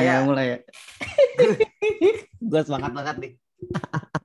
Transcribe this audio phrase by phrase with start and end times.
[0.00, 0.20] Ya.
[0.20, 0.58] Ayo mulai ya.
[2.50, 3.32] gue semangat banget nih.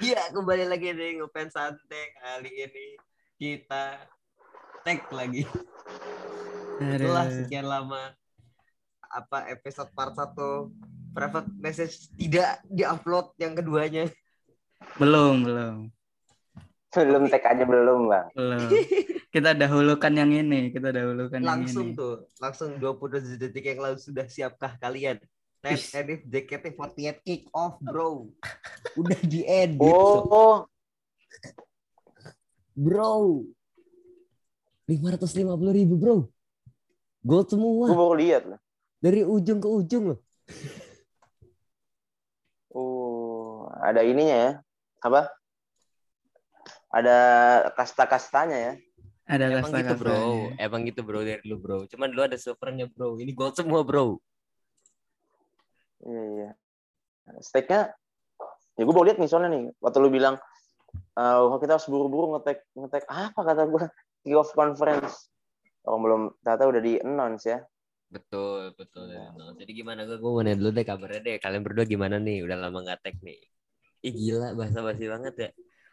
[0.00, 2.96] Iya, kembali lagi nih ngefans santai kali ini
[3.36, 4.00] kita
[4.80, 5.44] tag lagi
[6.80, 8.16] setelah sekian lama
[9.12, 14.08] apa episode part 1 private message tidak diupload yang keduanya.
[14.96, 15.76] Belum, belum.
[16.96, 18.26] Belum tag aja belum, Bang.
[18.32, 18.68] Belum.
[19.30, 22.00] Kita dahulukan yang ini, kita dahulukan Langsung yang ini.
[22.02, 25.22] tuh, langsung 20 detik yang lalu sudah siapkah kalian?
[25.62, 25.86] Net Ih.
[25.94, 28.26] edit JKT48 kick off, bro.
[28.98, 30.26] Udah diedit, so.
[30.26, 30.56] Oh,
[32.74, 33.46] bro.
[34.90, 36.16] 550 ribu, bro.
[37.22, 37.86] Gold semua.
[37.86, 38.60] gue baru lihat loh.
[38.98, 40.18] Dari ujung ke ujung loh.
[42.74, 44.52] Oh, ada ininya ya.
[45.06, 45.30] Apa?
[46.90, 47.16] Ada
[47.78, 48.74] kasta-kastanya ya.
[49.30, 50.22] Ada Emang gitu bro,
[50.58, 51.78] emang gitu bro dari dulu bro.
[51.86, 53.14] Cuman dulu ada supernya bro.
[53.14, 54.18] Ini gold semua bro.
[56.02, 56.50] Iya, iya.
[57.38, 57.94] Stake-nya,
[58.74, 59.64] ya gue baru lihat nih soalnya nih.
[59.78, 60.34] Waktu lu bilang,
[61.14, 63.84] eh, wah kita harus buru-buru ngetek ngetek apa kata gue
[64.26, 65.30] kick off conference.
[65.86, 67.62] Orang belum ternyata udah di announce ya.
[68.10, 69.14] Betul betul.
[69.14, 69.54] No.
[69.54, 71.36] Jadi gimana gue gue mau nanya dulu deh kabarnya deh.
[71.38, 72.42] Kalian berdua gimana nih?
[72.42, 73.38] Udah lama nggak tag nih.
[74.02, 75.50] Ih gila bahasa basi banget ya.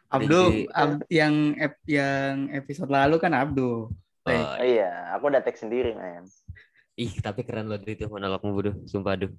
[0.08, 3.92] Abdu, Jadi- Ab- yang ep- yang episode lalu kan Abdu.
[4.24, 6.24] Oh, Oh, iya, aku udah tag sendiri, men.
[6.98, 8.74] ih tapi keren loh itu monologmu bodoh.
[8.84, 9.30] Sumpah aduh.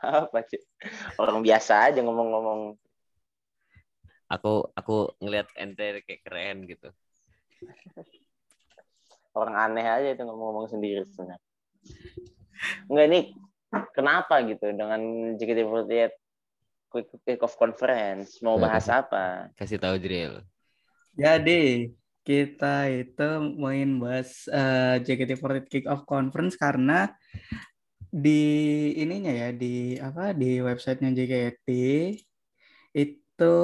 [0.00, 0.60] Apa sih?
[1.16, 2.76] Orang biasa aja ngomong-ngomong.
[4.30, 6.88] Aku aku ngelihat ente kayak keren gitu.
[9.34, 11.42] Orang aneh aja itu ngomong-ngomong sendiri sebenarnya.
[12.86, 13.20] Enggak ini
[13.90, 15.00] kenapa gitu dengan
[15.34, 16.14] JKT48
[16.94, 18.38] quick kick off conference.
[18.38, 19.50] Mau bahas apa?
[19.58, 20.38] Kasih tahu Drill.
[21.18, 21.90] Jadi
[22.22, 23.28] kita itu
[23.58, 27.12] main bahas eh, JKT48 Kick Off Conference karena
[28.08, 31.68] di ininya ya di apa di websitenya JKT
[32.94, 33.56] itu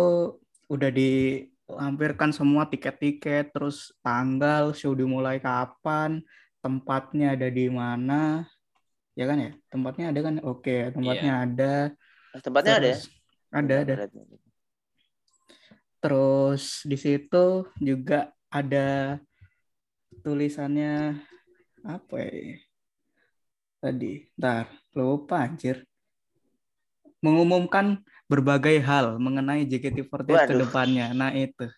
[0.67, 6.21] udah dilampirkan semua tiket-tiket terus tanggal show dimulai kapan
[6.61, 8.45] tempatnya ada di mana.
[9.17, 9.51] Ya kan ya?
[9.73, 10.35] Tempatnya ada kan?
[10.45, 11.75] Oke tempatnya ada.
[12.45, 12.99] Tempatnya ada ya?
[13.51, 13.95] Ada ada
[16.01, 19.21] Terus di situ juga ada
[20.25, 21.19] tulisannya
[21.85, 22.57] apa ya?
[23.81, 25.85] Tadi, ntar lupa anjir.
[27.21, 28.01] Mengumumkan
[28.31, 31.13] berbagai hal mengenai JKT48 ke depannya.
[31.13, 31.69] Nah itu,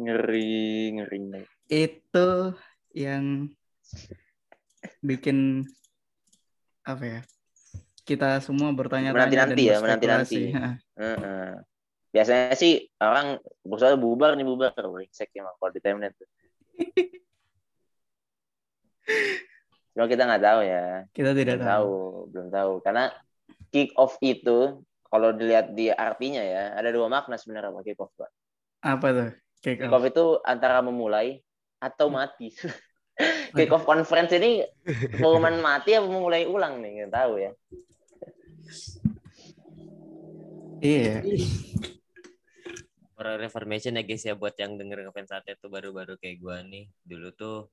[0.00, 1.18] Ngeri, ngeri.
[1.20, 1.44] ngeri.
[1.68, 2.28] itu
[2.96, 3.52] yang
[5.04, 5.68] bikin
[6.88, 7.20] apa ya?
[8.10, 9.46] Kita semua bertanya-tanya
[9.78, 10.58] Menanti-nanti ya.
[10.58, 10.74] Hah.
[10.98, 11.50] Heeh.
[12.10, 16.26] Biasanya sih orang berusaha bubar nih bubar brengsek emang kalau di timeline tuh.
[19.94, 21.06] Cuma kita nggak tahu ya.
[21.14, 21.86] Kita tidak belum tahu.
[21.86, 22.72] tahu, belum tahu.
[22.82, 23.04] Karena
[23.70, 28.10] kick off itu kalau dilihat di artinya ya, ada dua makna sebenarnya Pak kick off.
[28.18, 28.30] Pak.
[28.82, 29.30] Apa tuh?
[29.62, 30.02] Kick Kick off.
[30.02, 31.38] off itu antara memulai
[31.78, 32.50] atau mati.
[33.54, 34.66] kick off conference ini
[35.22, 37.54] pengumuman mati apa memulai ulang nih, nggak tahu ya.
[40.80, 41.20] Iya.
[43.12, 46.88] For reformation ya guys ya buat yang denger ngefans saat itu baru-baru kayak gua nih
[47.04, 47.68] dulu tuh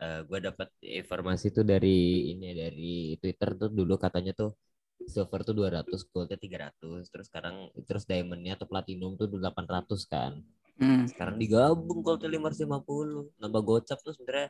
[0.00, 4.56] eh gua dapat informasi tuh dari ini dari Twitter tuh dulu katanya tuh
[5.04, 10.40] silver tuh 200 goldnya 300 terus sekarang terus diamondnya atau platinum tuh 800 kan
[10.80, 11.04] Hmm.
[11.04, 14.48] sekarang digabung goldnya 550 nambah gocap tuh sebenarnya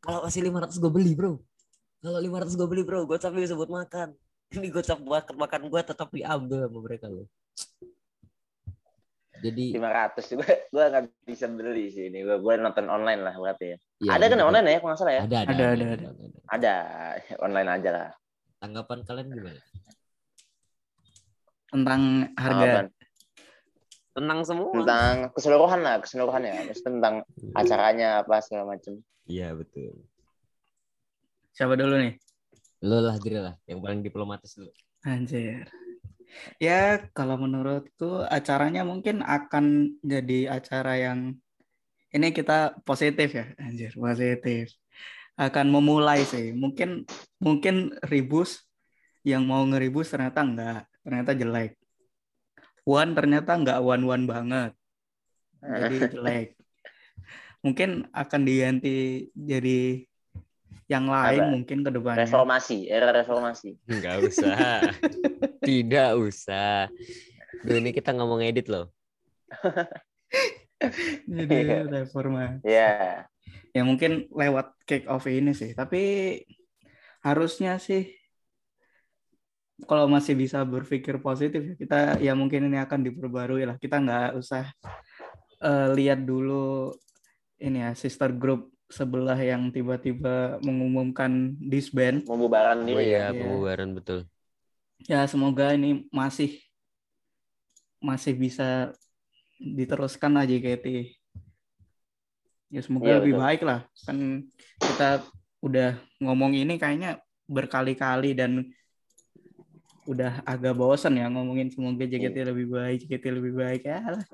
[0.00, 1.36] kalau kasih 500 gue beli bro
[2.00, 4.16] kalau 500 gue beli bro gocap bisa buat makan
[4.56, 7.28] ini gocap buat makan gue tetap diambil sama mereka loh
[9.38, 12.26] jadi 500 juga gue nggak bisa beli sih ini.
[12.26, 13.76] Gue nonton online lah berarti ya.
[14.02, 15.22] ya, ada kan online ya, kalau nggak salah ya?
[15.22, 16.38] ada ada Ada, ada, ada, ada, ada.
[16.50, 16.74] Ada
[17.46, 18.08] online aja lah.
[18.58, 19.60] tanggapan kalian gimana
[21.70, 22.02] Tentang
[22.34, 22.50] harga.
[22.50, 22.86] Tanggapan.
[24.18, 26.54] tenang semua Tentang keseluruhan lah, keseluruhan ya.
[26.66, 27.14] Terus tentang
[27.54, 28.98] acaranya apa segala macam.
[29.30, 29.94] iya betul
[31.54, 32.18] Siapa dulu nih?
[32.84, 34.70] Lo lah Dri lah yang paling diplomatis dulu
[35.06, 35.70] Anjir.
[36.60, 41.38] Ya, kalau menurutku acaranya mungkin akan jadi acara yang
[42.12, 44.74] ini kita positif ya, anjir, positif.
[45.38, 46.50] Akan memulai sih.
[46.52, 47.06] Mungkin
[47.38, 48.64] mungkin ribus
[49.22, 51.72] yang mau ngeribus ternyata enggak, ternyata jelek.
[52.88, 54.72] One ternyata enggak one-one banget.
[55.62, 56.48] Jadi jelek.
[57.62, 60.07] Mungkin akan diganti jadi
[60.88, 61.52] yang lain Apa?
[61.52, 62.24] mungkin ke depannya.
[62.24, 63.76] Reformasi, era reformasi.
[63.84, 64.80] nggak usah
[65.68, 66.88] tidak usah
[67.64, 68.88] Duh, ini kita ngomong edit loh
[71.26, 72.62] Jadi reformasi.
[72.62, 73.26] Ya,
[73.74, 76.34] ya mungkin lewat kick off ini sih tapi
[77.22, 78.08] harusnya sih
[79.86, 84.30] kalau masih bisa berpikir positif ya kita ya mungkin ini akan diperbarui lah kita nggak
[84.34, 84.66] usah
[85.62, 86.90] uh, lihat dulu
[87.62, 93.08] ini ya sister group sebelah yang tiba-tiba mengumumkan disband Pembubaran Oh diri ya.
[93.08, 93.38] iya, Iya.
[93.38, 94.24] pembubaran betul.
[95.04, 96.58] ya semoga ini masih
[98.00, 98.90] masih bisa
[99.58, 100.86] diteruskan lah JKT
[102.68, 103.44] ya semoga Iya, lebih betul.
[103.44, 104.16] baik lah kan
[104.80, 105.08] kita
[105.60, 108.70] udah ngomong ini kayaknya berkali-kali dan
[110.04, 112.48] udah agak bosan ya ngomongin semoga JKT Iya.
[112.50, 114.24] lebih baik JKT lebih baik ya lah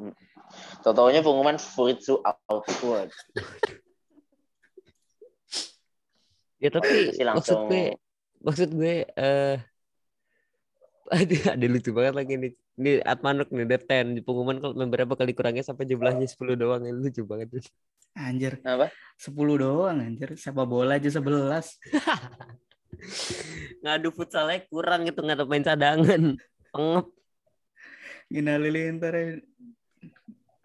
[0.87, 3.11] Totonya pengumuman Furitsu Outward.
[6.65, 7.85] Ya tapi maksud langsung- gue
[8.41, 9.57] maksud gue eh
[11.13, 12.53] ada ada lucu banget lagi nih.
[12.75, 16.83] Ini Atmanuk nih Dead Ten di pengumuman kalau membernya bakal dikurangin sampai jumlahnya 10 doang
[16.83, 17.53] ini lucu banget.
[18.15, 18.91] anjir Apa?
[19.15, 21.79] 10 doang anjir siapa bola aja 11
[23.85, 26.23] Ngadu futsalnya kurang itu nggak ada main cadangan.
[26.73, 27.07] Pengep.
[28.27, 29.15] Gina Lilintar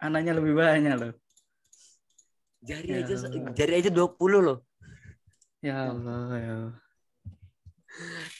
[0.00, 1.12] anaknya lebih banyak loh
[2.64, 3.52] Jari Ya aja Allah.
[3.52, 4.58] jari aja 20 loh.
[5.60, 6.76] Ya Allah ya Allah.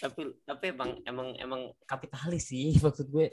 [0.00, 3.32] Tapi tapi emang emang emang kapitalis sih maksud gue.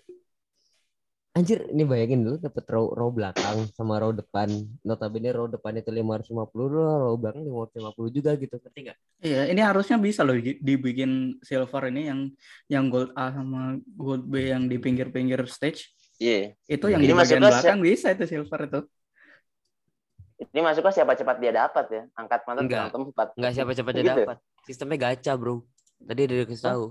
[1.37, 4.49] Anjir, ini bayangin dulu dapet row, row belakang sama row depan.
[4.81, 6.33] Notabene row depan itu 550,
[6.65, 8.57] row belakang 550 juga gitu.
[8.57, 8.97] Ngerti nggak?
[9.21, 12.19] Iya, ini harusnya bisa loh di- dibikin silver ini yang
[12.65, 15.93] yang gold A sama gold B yang di pinggir-pinggir stage.
[16.17, 16.57] Iya.
[16.65, 18.81] Itu yang Ini di bagian belakang bisa itu silver itu.
[20.37, 22.01] Ini masuknya siapa cepat dia dapat ya.
[22.13, 22.93] Angkat mata Enggak.
[22.93, 23.27] tempat.
[23.33, 24.05] Nggak siapa-siapa Gitu.
[24.05, 24.37] dapat.
[24.63, 25.65] Sistemnya gacha, bro.
[25.97, 26.85] Tadi udah dikasih tahu.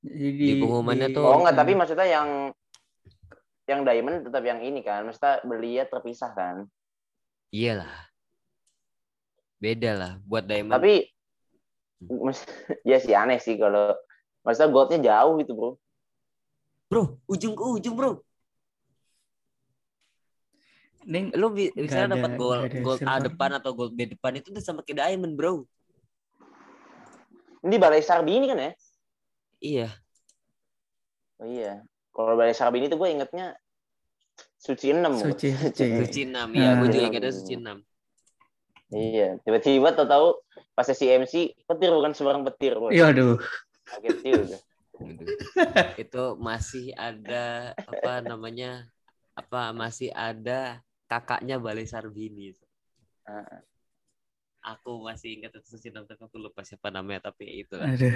[0.00, 2.28] Jadi Di pengumumannya tuh- Oh enggak, tapi maksudnya yang
[3.64, 5.08] yang diamond tetap yang ini kan.
[5.08, 6.68] Maksudnya belinya terpisah kan.
[7.48, 8.08] Iyalah.
[9.56, 10.76] Beda lah buat diamond.
[10.76, 11.04] Tapi
[12.20, 12.48] mas-
[12.82, 13.92] ya sih aneh sih kalau
[14.40, 15.70] maksudnya goldnya jauh gitu bro.
[16.90, 18.18] bro, ujung ke ujung, bro.
[21.06, 24.52] Ini Lu bi- bisa ada- dapat ada gold A depan atau gold B depan itu
[24.52, 25.64] udah sama kayak diamond, bro.
[27.60, 28.72] Ini balai Sarbini kan ya?
[29.60, 29.88] Iya.
[31.40, 31.84] Oh iya.
[32.10, 33.56] Kalau balai Sarbini tuh gue ingetnya
[34.56, 35.04] Suci 6.
[35.04, 35.28] bro.
[35.32, 35.84] suci suci.
[36.04, 36.56] Suci 6.
[36.56, 37.76] Iya, gue juga ingatnya Suci 6.
[38.90, 39.28] Iya.
[39.44, 40.26] Tiba-tiba tau tahu
[40.72, 42.76] pas sesi MC petir bukan sebarang petir.
[42.76, 42.88] bro.
[42.88, 43.36] Iya aduh.
[43.88, 44.58] Kaget juga.
[45.00, 45.28] Aduh.
[45.96, 48.84] itu masih ada apa namanya?
[49.32, 52.54] Apa masih ada kakaknya Balai Sarbini.
[53.26, 53.66] Ah.
[54.60, 58.14] Aku masih ingat itu Suci 6 tapi aku lupa siapa namanya tapi ya itu Aduh.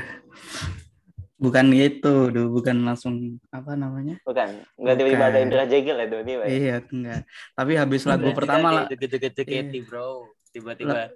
[1.34, 4.22] Bukan gitu, duh, bukan langsung apa namanya?
[4.22, 4.62] Bukan.
[4.78, 5.38] Enggak tiba-tiba ada.
[5.42, 6.42] Indra Jegel ya tiba-tiba.
[6.46, 6.48] ya?
[6.48, 7.20] Iya, enggak.
[7.58, 8.84] Tapi habis lagu pertama lah.
[8.86, 9.82] Joget-joget Iya.
[9.82, 10.30] bro.
[10.54, 11.10] Tiba-tiba.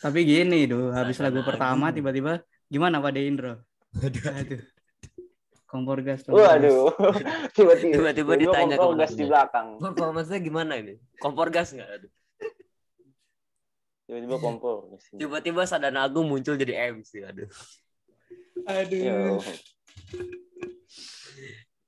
[0.00, 2.40] Tapi gini, duh, habis lagu pertama tiba-tiba
[2.72, 3.60] gimana Pak Deindro?
[3.98, 4.62] Aduh.
[5.68, 6.24] Kompor gas.
[6.24, 6.56] kompor gas.
[6.56, 6.88] Waduh.
[7.56, 7.92] Tiba-tiba.
[8.00, 9.76] Tiba-tiba ditanya kompor gas di belakang.
[9.76, 10.96] Performance-nya gimana ini?
[11.20, 11.88] Kompor gas nggak?
[11.92, 12.12] Aduh.
[14.08, 14.96] Tiba-tiba kompor.
[15.12, 17.20] Tiba-tiba Sadana Agung muncul jadi MC.
[17.20, 17.48] Aduh.
[18.88, 19.44] Yo.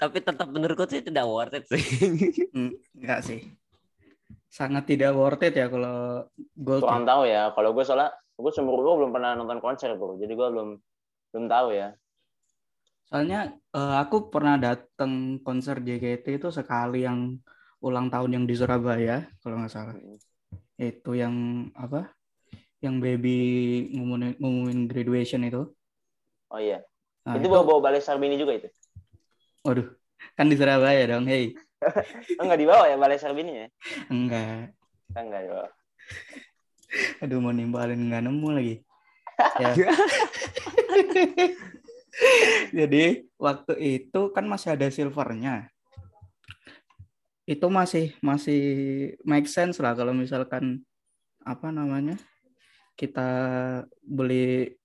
[0.00, 1.84] Tapi tetap menurutku sih tidak worth it sih.
[2.56, 3.40] Hmm, Enggak sih.
[4.52, 6.84] Sangat tidak worth it ya kalau gold.
[6.84, 7.52] Kurang tahu ya.
[7.56, 10.20] Kalau gue soalnya gue seumur gue belum pernah nonton konser bro.
[10.20, 10.68] Jadi gue belum
[11.32, 11.96] belum tahu ya.
[13.10, 17.42] Soalnya eh, aku pernah datang konser JKT itu sekali yang
[17.82, 19.98] ulang tahun yang di Surabaya kalau nggak salah.
[20.78, 22.14] Itu yang apa?
[22.78, 23.36] Yang baby
[23.98, 25.74] ngumumin, ngumumin graduation itu.
[26.54, 26.86] Oh iya.
[27.26, 28.68] Nah, itu itu- bawa bawa balai Sarbini juga itu.
[29.66, 29.90] Waduh,
[30.38, 31.26] kan di Surabaya dong.
[31.26, 31.58] Hey,
[32.38, 33.66] Oh, enggak dibawa ya balai Sarbini ya?
[34.06, 34.70] enggak.
[35.18, 35.66] Enggak dibawa.
[37.26, 38.76] Aduh mau nimbalin nggak nemu lagi.
[39.60, 39.72] Ya.
[42.78, 45.68] Jadi waktu itu kan masih ada silvernya.
[47.48, 48.60] Itu masih masih
[49.26, 50.84] make sense lah kalau misalkan
[51.42, 52.20] apa namanya
[52.94, 53.28] kita
[54.04, 54.76] beli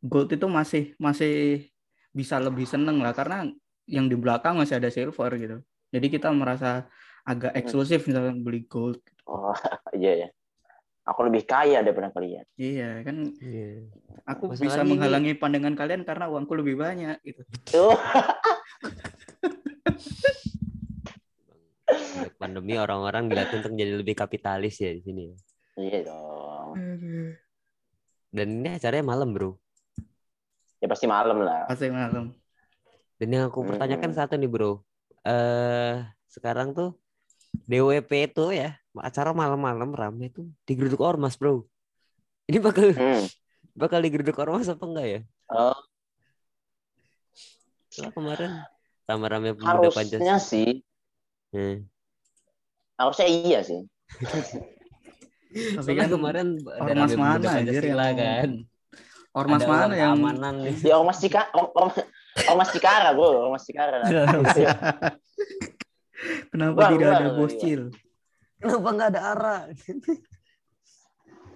[0.00, 1.68] gold itu masih masih
[2.12, 3.48] bisa lebih seneng lah karena
[3.86, 5.58] yang di belakang masih ada silver gitu.
[5.92, 6.88] Jadi kita merasa
[7.22, 8.98] agak eksklusif misalkan beli gold.
[9.28, 9.54] Oh
[9.98, 10.28] iya ya.
[11.02, 12.46] Aku lebih kaya daripada kalian.
[12.54, 13.34] Iya kan
[14.22, 17.42] aku bisa Masalahnya ini- menghalangi pandangan kalian karena uangku lebih banyak gitu.
[22.38, 25.24] Pandemi orang-orang dilatih untuk jadi lebih kapitalis ya di sini.
[25.74, 26.78] Iya dong.
[28.30, 29.58] Dan ini acaranya malam bro.
[30.78, 31.66] Ya pasti malam lah.
[31.66, 32.30] Pasti malam.
[33.18, 34.86] Dan yang aku pertanyakan satu nih bro.
[35.26, 35.98] Eh
[36.30, 36.94] sekarang tuh
[37.66, 41.64] DWP itu ya acara malam-malam rame tuh digeruduk ormas bro.
[42.48, 43.24] Ini bakal Hmm.
[43.80, 45.20] bakal digeruduk ormas apa enggak ya?
[45.48, 45.76] Oh.
[48.00, 48.50] Lah kemarin
[49.04, 50.38] rame-rame pemuda Harusnya Pancasila.
[50.40, 50.70] sih,
[51.52, 51.84] Hmm.
[52.96, 53.80] harusnya iya sih.
[55.52, 58.50] Tapi kan kemarin ormas rame mana Pancasila kan.
[59.32, 60.76] Ormas Ada mana yang keamanan nih.
[60.84, 62.08] Ya ormas Cika, or- or-
[62.48, 64.00] ormas Cikara bro, ormas Cikara.
[66.50, 67.80] kenapa Bang, tidak ada bang, bocil?
[68.62, 69.60] Kenapa nggak ada arah?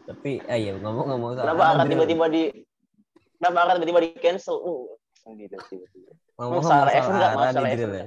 [0.07, 1.91] Tapi ayo ngomong-ngomong soal Kenapa Ara Adriel.
[1.93, 2.43] tiba-tiba di
[3.37, 4.57] Kenapa Ara tiba-tiba di cancel?
[4.63, 4.87] Uh,
[5.35, 6.11] gitu tiba-tiba.
[6.37, 8.07] ngomong-ngomong salah soal Evan nggak, Ara masalah Drill ya.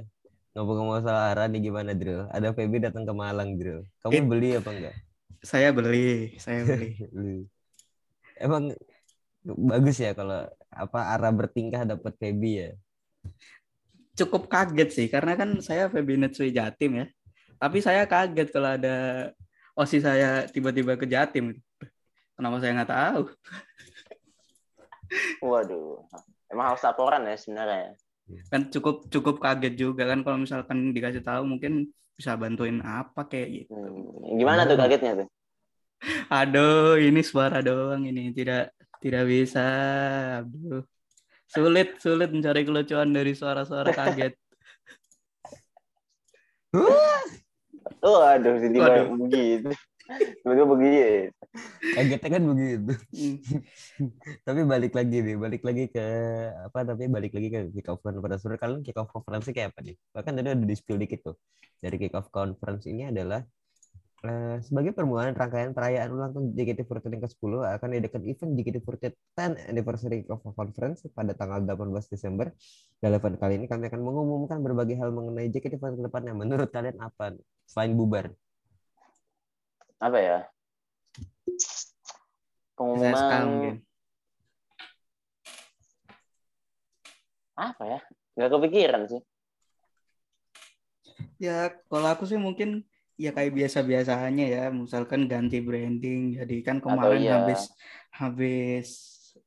[0.50, 2.22] Ngomong-ngomong soal Ara nih gimana Drill?
[2.32, 3.80] Ada Feby datang ke Malang Drill.
[4.00, 4.96] Kamu It- beli apa enggak?
[5.40, 7.00] Saya beli, saya beli.
[7.16, 7.48] Beli.
[8.36, 8.72] Emang
[9.44, 12.70] bagus ya kalau apa Ara bertingkah dapat Feby ya.
[14.20, 17.06] Cukup kaget sih karena kan saya Febinet Sui Jatim ya.
[17.56, 18.96] Tapi saya kaget kalau ada
[19.72, 21.56] osi saya tiba-tiba ke Jatim.
[22.36, 23.22] Kenapa saya nggak tahu?
[25.48, 26.04] Waduh.
[26.52, 27.96] Emang harus laporan ya sebenarnya.
[28.52, 33.48] Kan cukup cukup kaget juga kan kalau misalkan dikasih tahu mungkin bisa bantuin apa kayak
[33.64, 33.72] gitu.
[33.72, 34.36] Hmm.
[34.36, 35.28] Gimana tuh kagetnya tuh?
[36.40, 39.64] Aduh, ini suara doang ini tidak tidak bisa.
[40.44, 40.84] Aduh.
[41.50, 44.34] Sulit sulit mencari kelucuan dari suara-suara kaget.
[48.00, 49.70] Oh, aduh, tiba-tiba begitu.
[50.40, 51.28] Tiba-tiba begitu.
[51.92, 52.92] Kagetnya kan begitu.
[53.12, 53.36] Hmm.
[54.46, 56.06] Tapi balik lagi nih, balik lagi ke
[56.70, 57.20] apa namanya?
[57.20, 58.40] Balik lagi ke kick off conference.
[58.46, 59.96] Menurut kalian kick off conference kayak apa nih?
[60.16, 61.36] Bahkan tadi udah di spill dikit tuh.
[61.76, 63.44] Dari kick off conference ini adalah
[64.26, 69.04] eh, sebagai permulaan rangkaian perayaan ulang tahun JKT48 yang ke-10 akan diadakan event JKT48
[69.36, 72.52] 10 Anniversary Conference pada tanggal 18 Desember.
[73.00, 76.32] Dalam event kali ini kami akan mengumumkan berbagai hal mengenai JKT48 ke depannya.
[76.36, 78.28] Menurut kalian apa selain bubar?
[80.00, 80.38] Apa ya?
[82.76, 83.80] Pengumuman
[87.60, 88.00] apa ya?
[88.40, 89.22] Nggak kepikiran sih.
[91.36, 92.84] Ya, kalau aku sih mungkin
[93.20, 96.40] ya kayak biasa-biasanya ya, misalkan ganti branding.
[96.40, 97.32] Jadi kan kemarin iya.
[97.36, 97.68] habis
[98.08, 98.88] habis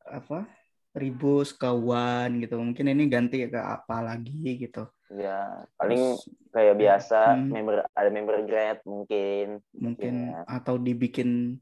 [0.06, 0.46] apa?
[0.94, 2.62] Ribus One gitu.
[2.62, 4.86] Mungkin ini ganti ke apa lagi gitu.
[5.10, 7.50] Ya, paling Terus kayak biasa Hmm.
[7.50, 9.58] member ada member grade mungkin.
[9.74, 10.46] mungkin Ya.
[10.46, 11.58] atau dibikin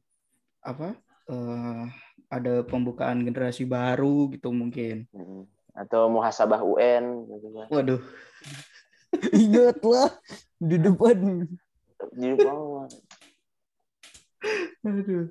[0.60, 1.00] apa?
[1.32, 1.86] eh,
[2.28, 5.08] ada pembukaan generasi baru gitu mungkin.
[5.16, 5.48] Hmm.
[5.72, 7.68] Atau muhasabah UN gitu kan.
[7.72, 8.04] Waduh,
[9.44, 10.12] Ingatlah
[10.60, 11.48] di depan.
[12.10, 12.88] Di bawah.
[14.82, 15.30] aduh.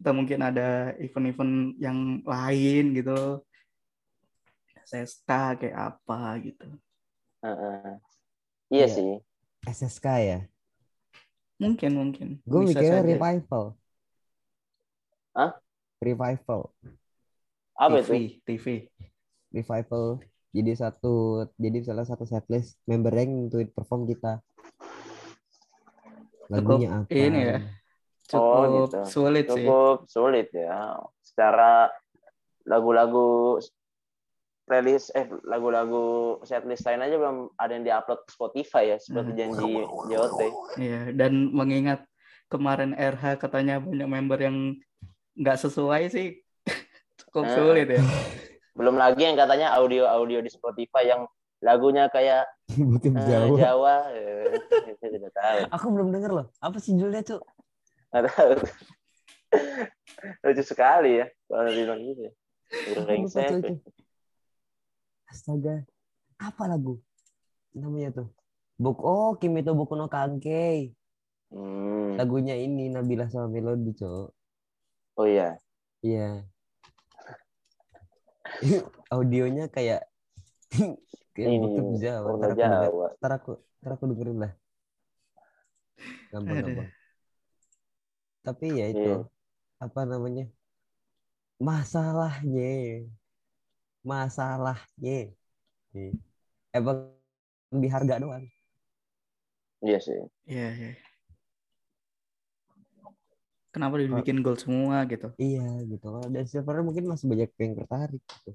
[0.00, 3.44] Atau mungkin ada event-event yang lain gitu.
[4.82, 6.66] Sesta kayak apa gitu.
[7.46, 7.90] Heeh.
[8.70, 8.86] Iya Iya.
[8.88, 9.12] sih.
[9.68, 10.38] SSK ya.
[11.60, 12.28] Mungkin mungkin.
[12.48, 13.06] Gue mikirnya saja.
[13.06, 13.64] revival.
[15.36, 15.52] Hah?
[16.00, 16.72] Revival.
[17.76, 18.14] Apa TV, itu?
[18.48, 18.66] TV.
[19.52, 20.24] Revival.
[20.50, 24.42] Jadi satu, jadi salah satu setlist member yang nentuin perform kita.
[26.50, 27.10] Lagunya apa?
[27.10, 27.58] ini ya.
[28.30, 28.98] Oh, Cukup gitu.
[29.06, 29.64] sulit sih.
[29.64, 30.98] Cukup sulit ya.
[31.20, 31.90] Secara
[32.64, 33.58] lagu-lagu
[34.64, 36.04] playlist eh lagu-lagu
[36.40, 39.38] setlist lain aja belum ada yang diupload ke Spotify ya seperti Hmm.
[39.40, 39.70] janji
[40.06, 40.40] JOT.
[40.78, 42.06] Iya, dan mengingat
[42.46, 44.78] kemarin RH katanya banyak member yang
[45.34, 46.38] nggak sesuai sih
[47.20, 47.54] cukup Eh.
[47.56, 48.02] sulit ya.
[48.78, 51.26] Belum lagi yang katanya audio-audio di Spotify yang
[51.60, 52.48] lagunya kayak
[52.92, 53.56] Bukan eh, Jawa.
[53.58, 53.94] Jawa.
[55.00, 55.58] Saya tidak tahu.
[55.74, 56.46] Aku belum denger loh.
[56.62, 57.42] Apa sih judulnya, Cuk?
[58.14, 58.52] Nggak tahu.
[60.46, 62.20] Lucu sekali ya kalau dibilang gitu.
[62.30, 62.32] ya.
[63.02, 63.48] Brengsek.
[63.50, 63.82] Cuk.
[65.30, 65.86] Astaga.
[66.38, 66.98] Apa lagu?
[67.74, 68.28] Namanya tuh.
[68.80, 70.94] Buk oh Kimi to Boku no Kankei.
[71.50, 72.14] Hmm.
[72.14, 74.28] Lagunya ini Nabila sama Melody, Cok.
[75.18, 75.58] Oh iya.
[76.00, 76.46] Iya.
[79.10, 80.09] Audionya kayak
[81.34, 82.28] kayak Ini butuh Jawa.
[82.38, 83.06] Ntar aku, Jawa.
[83.18, 83.50] ntar aku,
[83.80, 84.52] ntar aku dengerin lah.
[86.32, 86.64] Gampang, Aduh.
[86.64, 86.90] gampang.
[88.46, 89.16] Tapi ya itu Iya.
[89.84, 90.44] apa namanya?
[91.66, 92.70] Masalahnya,
[94.04, 95.32] masalahnya,
[96.74, 96.98] emang
[97.82, 98.44] di harga doang.
[99.84, 100.20] Iya sih.
[100.46, 100.90] Iya, iya.
[103.74, 105.28] Kenapa dibikin gold semua gitu?
[105.42, 105.60] Iya
[105.90, 106.04] gitu.
[106.14, 108.50] Kalau dan silver mungkin masih banyak yang tertarik gitu.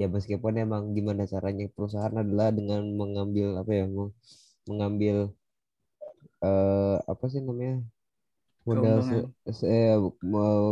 [0.00, 4.16] Ya meskipun emang gimana caranya perusahaan adalah dengan mengambil apa ya, meng-
[4.70, 5.16] mengambil
[6.44, 7.74] eh apa sih namanya
[8.68, 9.92] modal se- se- eh,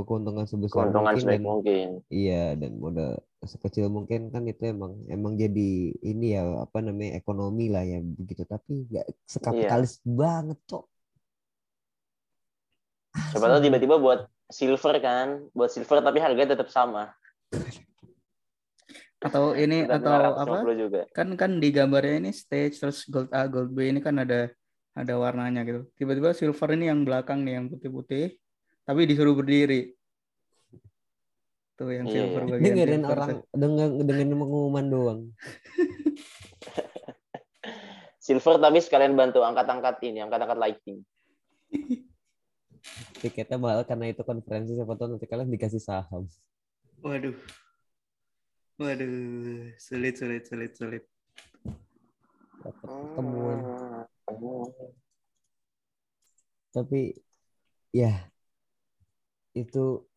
[0.09, 1.89] keuntungan sebesar Keuntungan mungkin dan mungkin.
[2.15, 3.11] iya dan modal
[3.53, 5.61] sekecil mungkin kan itu emang emang jadi
[6.11, 8.43] ini ya apa namanya ekonomi lah ya begitu.
[8.55, 10.85] Tapi nggak sekapitalis banget cok.
[13.31, 14.21] Siapa tahu tiba-tiba buat
[14.59, 17.03] silver kan, buat silver tapi harganya tetap sama.
[19.21, 20.57] Atau ini Udah atau apa?
[20.65, 21.01] 250 juga.
[21.13, 24.49] Kan kan di gambarnya ini stage terus gold A, gold B ini kan ada
[24.97, 25.87] ada warnanya gitu.
[25.95, 28.37] Tiba-tiba silver ini yang belakang nih yang putih-putih,
[28.83, 29.95] tapi disuruh berdiri.
[31.79, 32.51] Tuh yang Iya, silver iya.
[32.53, 33.15] bagian dengerin silver.
[33.17, 35.21] orang dengan dengan pengumuman doang.
[38.21, 41.01] Silver tapi sekalian bantu angkat-angkat ini, angkat-angkat lighting.
[43.25, 46.29] Tiketnya mahal karena itu konferensi siapa tahu nanti kalian dikasih saham.
[47.01, 47.33] Waduh.
[48.81, 51.05] Waduh, sulit sulit sulit sulit.
[52.65, 53.59] Dapat ketemuan.
[56.73, 57.13] Tapi
[57.93, 58.25] ya
[59.53, 60.09] itu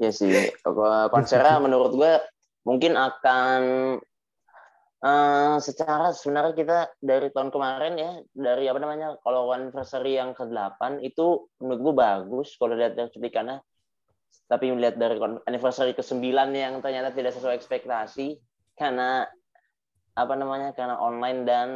[0.00, 0.32] Iya sih,
[0.64, 2.12] Kalau konsernya menurut gue
[2.64, 3.60] mungkin akan
[5.04, 11.04] eh, secara sebenarnya kita dari tahun kemarin ya, dari apa namanya, kalau anniversary yang ke-8
[11.04, 13.60] itu menurut gue bagus kalau lihat dari cuplikannya.
[14.48, 16.24] Tapi melihat dari kon- anniversary ke-9
[16.56, 18.40] yang ternyata tidak sesuai ekspektasi
[18.74, 19.28] karena
[20.16, 21.68] apa namanya, karena online dan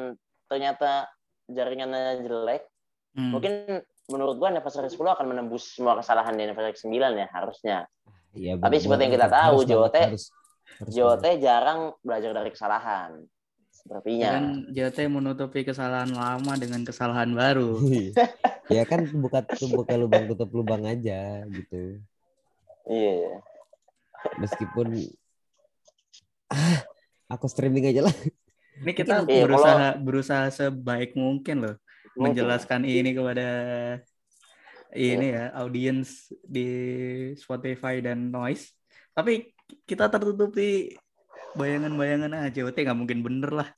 [0.48, 1.06] ternyata
[1.46, 2.64] jaringannya jelek.
[3.12, 3.36] Hmm.
[3.36, 7.78] Mungkin menurut gue anniversary 10 akan menembus semua kesalahan di anniversary 9 ya harusnya.
[8.32, 10.28] ya Tapi bener- seperti yang kita harus tahu, banget, JOT harus-
[10.80, 13.10] harus JOT jarang belajar dari kesalahan.
[13.72, 14.30] Sepertinya.
[14.30, 17.82] kan JT menutupi kesalahan lama dengan kesalahan baru.
[18.76, 19.42] ya kan buka
[19.74, 21.98] buka lubang tutup lubang aja gitu.
[22.86, 23.38] Iya.
[24.38, 24.86] Meskipun
[26.48, 26.78] ah,
[27.28, 28.16] aku streaming aja lah.
[28.82, 31.76] Ini kita Iya, kalau- berusaha berusaha sebaik mungkin loh
[32.16, 32.22] Mungkin.
[32.34, 33.48] menjelaskan ini kepada
[34.92, 36.68] ini ya audiens di
[37.36, 38.72] Spotify dan Noise.
[39.12, 39.52] Tapi
[39.88, 40.92] kita tertutupi
[41.56, 42.64] bayangan-bayangan aja.
[42.64, 43.68] JOT nggak mungkin bener lah.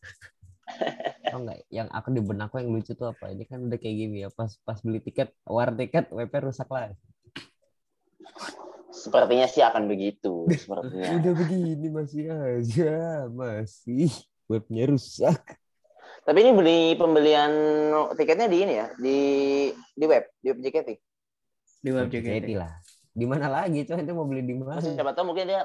[1.34, 3.26] Oh enggak, yang aku di benakku yang lucu tuh apa?
[3.34, 4.30] Ini kan udah kayak gini ya.
[4.30, 6.94] Pas pas beli tiket, war tiket, WP rusak lah.
[8.94, 10.46] Sepertinya sih akan begitu.
[10.48, 11.18] Sepertinya.
[11.18, 12.94] Udah begini masih aja,
[13.28, 14.06] masih
[14.46, 15.42] webnya rusak.
[16.22, 17.52] Tapi ini beli pembelian
[18.14, 19.18] tiketnya di ini ya, di
[19.74, 20.88] di web, di web JKT.
[21.82, 22.50] Di web JKT JKT.
[22.54, 22.72] lah.
[23.10, 23.84] Di mana lagi?
[23.84, 24.80] Coba itu mau beli di mana?
[24.80, 25.62] Siapa tahu mungkin dia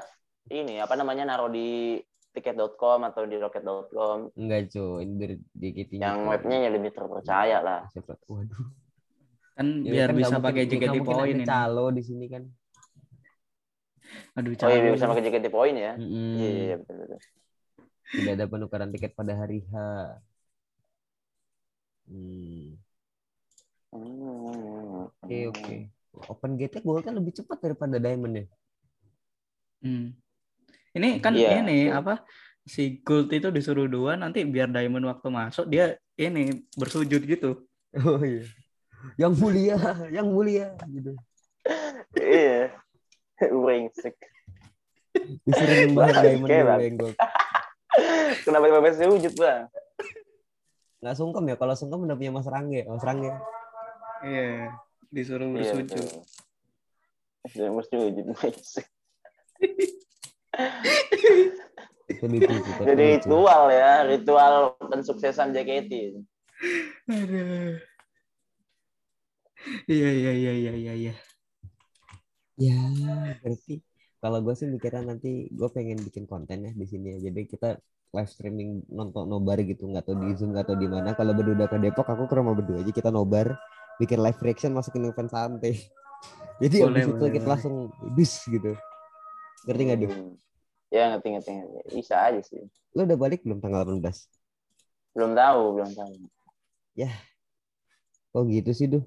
[0.50, 1.96] ini apa namanya naruh di
[2.30, 5.00] tiket.com atau di rocket.com Enggak, cuy.
[5.00, 5.90] Ini dari JKT.
[5.96, 7.80] yang webnya yang lebih terpercaya lah.
[7.88, 8.66] Siapa- Waduh.
[9.52, 11.44] Kan Ya, biar kan bisa pakai JKT Point ini.
[11.44, 12.44] calo di sini kan.
[14.38, 15.92] Aduh, Oh iya bisa pakai JKT Point ya.
[15.98, 16.34] Mm-mm.
[16.38, 17.18] Iya iya betul betul.
[18.10, 19.74] Tidak ada penukaran tiket pada hari H.
[22.10, 22.74] Hmm.
[23.90, 25.06] Hmm.
[25.22, 25.76] Oke oke.
[26.26, 28.46] Open gate gold kan lebih cepat daripada diamond ya.
[29.80, 30.14] Hmm.
[30.90, 31.62] Ini kan Iya.
[31.62, 32.26] ini apa
[32.66, 37.66] si Gold itu disuruh dua nanti biar Diamond waktu masuk dia ini bersujud gitu.
[38.06, 38.46] Oh iya.
[39.18, 39.78] Yang mulia,
[40.12, 41.18] yang mulia gitu.
[42.14, 42.74] Iya.
[43.62, 44.16] Brengsek.
[45.42, 47.16] Disuruh nyembah diamond gold.
[48.46, 49.66] Kenapa tiba-tiba sujud bang?
[51.00, 53.32] Nggak sungkem ya kalau sungkem udah punya Mas Rangge, Mas Rangge.
[54.20, 54.76] Iya,
[55.08, 55.96] disuruh Iya bersujud.
[55.96, 56.06] betul.
[57.56, 58.86] Dia mesti sujud brengsek.
[62.84, 66.20] Jadi ritual ya, ritual pensuksesan JKT.
[67.08, 67.80] Aduh.
[69.88, 71.14] Iya iya iya iya iya iya.
[72.60, 72.76] Ya,
[73.40, 73.80] berarti
[74.20, 77.18] kalau gue sih mikirnya nanti gue pengen bikin konten ya di sini ya.
[77.32, 77.68] Jadi kita
[78.16, 81.16] live streaming nonton nobar gitu, nggak tahu di zoom nggak tahu di mana.
[81.16, 83.56] Kalau berdua udah ke Depok, aku ke rumah berdua aja kita nobar,
[83.96, 85.74] bikin live reaction masukin event santai.
[86.62, 87.50] Jadi Boleh, abis itu boleh, kita boleh.
[87.56, 87.74] langsung
[88.12, 88.70] bis gitu.
[89.64, 90.12] Ngerti nggak deh?
[90.12, 90.30] Hmm.
[90.90, 91.78] Ya ngerti ngerti ngerti.
[91.96, 92.60] Bisa aja sih.
[92.96, 94.28] Lo udah balik belum tanggal 18?
[95.14, 96.12] Belum tahu, belum tahu.
[98.36, 99.02] Oh gitu sih duh.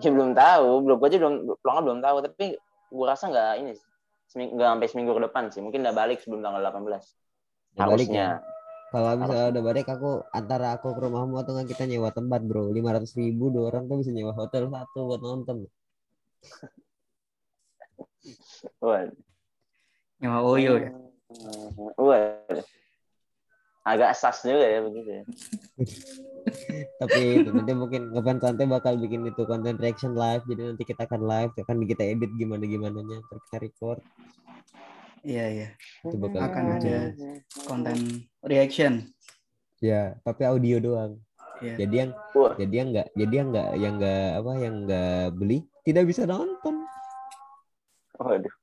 [0.00, 2.16] Ya belum tahu, belum gua aja belum pulangnya belum tahu.
[2.24, 2.46] Tapi
[2.90, 3.72] gua rasa nggak ini,
[4.34, 5.60] nggak sampai seminggu ke depan sih.
[5.60, 6.80] Mungkin udah balik sebelum tanggal 18.
[6.80, 8.16] Udah balik Harusnya.
[8.16, 8.32] ya?
[8.90, 12.74] Kalau misalnya udah balik aku antara aku ke rumahmu atau nggak kita nyewa tempat bro.
[12.74, 15.70] 500 ribu dua orang tuh bisa nyewa hotel satu buat nonton.
[18.82, 19.06] Wah.
[20.18, 20.90] Nyawa Oyo ya.
[21.94, 22.42] Wah.
[23.86, 25.22] Agak sas juga ya begitu ya.
[27.00, 30.44] Tapi itu nanti mungkin ngefans santai bakal bikin itu konten reaction live.
[30.46, 34.00] Jadi nanti kita akan live, akan kita edit gimana gimana nya, terus kita record.
[35.20, 35.68] Iya iya.
[36.04, 36.88] Itu bakal Akan lucu.
[36.88, 36.98] ada
[37.68, 37.96] konten
[38.40, 38.92] reaction.
[39.80, 41.12] Ya, tapi audio doang.
[41.60, 41.74] Iya.
[41.84, 42.52] Jadi yang Wah.
[42.56, 46.74] jadi yang enggak jadi yang enggak yang enggak apa yang enggak beli tidak bisa nonton.
[48.16, 48.54] Waduh.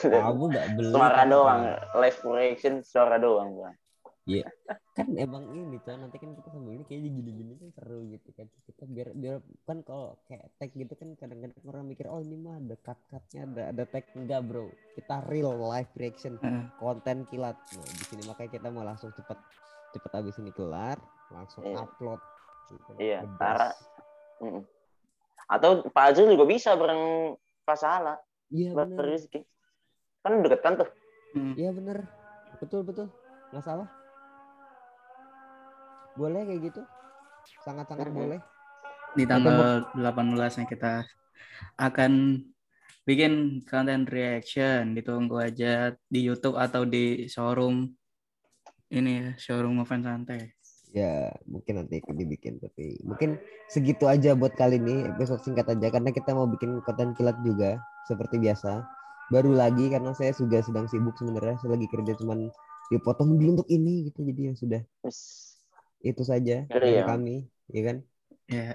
[0.00, 0.92] Kamu enggak beli.
[0.92, 1.62] suara doang,
[2.00, 3.76] live reaction suara doang, Bang.
[4.22, 4.46] Iya.
[4.96, 8.44] Kan emang ini tuh nanti kan kita sambil ini kayaknya gini-gini kan seru gitu kan.
[8.68, 12.60] Kita biar biar kan kalau kayak tag gitu kan kadang-kadang orang mikir oh ini mah
[12.60, 14.68] ada cut-cutnya ada ada tag enggak bro.
[14.92, 16.68] Kita real live reaction Heeh.
[16.76, 17.56] konten kilat.
[17.72, 19.38] Nah, di sini makanya kita mau langsung cepet
[19.96, 21.00] cepet abis ini kelar
[21.32, 21.76] langsung Iya.
[21.80, 22.20] upload.
[22.68, 22.90] gitu.
[23.00, 23.18] Iya.
[23.40, 23.72] Tara.
[24.44, 24.62] Mm-mm.
[25.48, 27.32] Atau Pak Azril juga bisa bareng
[27.64, 28.20] Pak Salah,
[28.52, 29.08] Iya bener.
[29.08, 29.40] Rizky.
[30.20, 30.88] Kan deketan tuh.
[31.32, 31.56] Hmm.
[31.56, 32.04] Iya bener.
[32.60, 33.08] Betul betul.
[33.52, 33.88] Nggak salah.
[36.12, 36.80] Boleh kayak gitu.
[37.64, 38.16] Sangat-sangat Mhm.
[38.16, 38.40] boleh.
[39.12, 41.04] Di tanggal 18 nya kita
[41.76, 42.12] akan
[43.04, 44.96] bikin konten reaction.
[44.96, 47.92] Ditunggu aja di YouTube atau di showroom
[48.92, 50.40] ini ya, showroom ngefans santai.
[50.92, 53.40] Ya, mungkin nanti dibikin tapi mungkin
[53.72, 57.80] segitu aja buat kali ini episode singkat aja karena kita mau bikin konten kilat juga
[58.04, 58.84] seperti biasa.
[59.32, 62.52] Baru lagi karena saya juga sedang sibuk sebenarnya saya lagi kerja cuman
[62.92, 64.82] dipotong dulu untuk ini gitu jadi ya sudah.
[66.02, 67.04] Itu saja Iya, dari iya.
[67.06, 67.36] kami
[67.70, 67.96] ya kan?
[68.46, 68.66] Ya,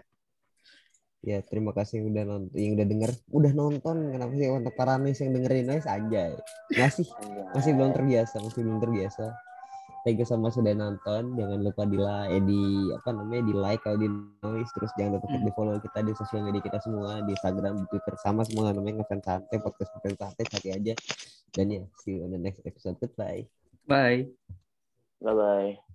[1.21, 3.11] ya terima kasih yang udah nonton yang udah denger.
[3.29, 6.33] Udah nonton kenapa sih untuk para noise yang dengerin noise aja
[6.73, 7.05] masih
[7.51, 9.35] masih belum terbiasa masih belum terbiasa.
[10.01, 11.35] Thank you sama sudah nonton.
[11.35, 12.61] Jangan lupa di like eh, di
[12.95, 14.07] apa namanya di like kalau di
[14.39, 14.71] noise.
[14.71, 15.43] Terus jangan lupa Hmm.
[15.43, 18.15] di follow kita di sosial media kita semua di Instagram di Twitter.
[18.15, 20.45] Sama semua namanya ngefans santai podcast ngefans santai.
[20.47, 20.93] Cari aja.
[21.51, 22.95] Dan ya see you on the next episode.
[22.97, 23.51] Goodbye.
[23.83, 24.31] Bye.
[25.19, 25.86] Bye bye.